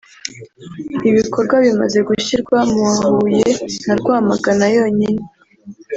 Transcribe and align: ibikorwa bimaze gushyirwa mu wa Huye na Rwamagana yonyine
ibikorwa 1.09 1.55
bimaze 1.65 1.99
gushyirwa 2.07 2.57
mu 2.71 2.79
wa 2.87 2.95
Huye 3.13 3.47
na 3.85 3.93
Rwamagana 3.99 4.65
yonyine 4.75 5.21